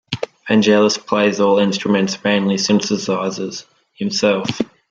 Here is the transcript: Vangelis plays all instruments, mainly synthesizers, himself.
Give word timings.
Vangelis 0.49 0.97
plays 0.97 1.39
all 1.39 1.59
instruments, 1.59 2.23
mainly 2.23 2.55
synthesizers, 2.55 3.65
himself. 3.93 4.47